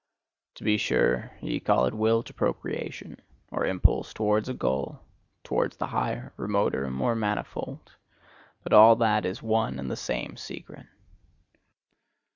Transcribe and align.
To 0.55 0.63
be 0.63 0.77
sure, 0.77 1.29
ye 1.41 1.59
call 1.59 1.85
it 1.85 1.93
will 1.93 2.23
to 2.23 2.33
procreation, 2.33 3.21
or 3.51 3.67
impulse 3.67 4.15
towards 4.15 4.49
a 4.49 4.55
goal, 4.55 4.99
towards 5.43 5.77
the 5.77 5.85
higher, 5.85 6.33
remoter, 6.37 6.89
more 6.89 7.13
manifold: 7.15 7.95
but 8.63 8.73
all 8.73 8.95
that 8.95 9.27
is 9.27 9.43
one 9.43 9.77
and 9.77 9.91
the 9.91 9.95
same 9.95 10.37
secret. 10.37 10.87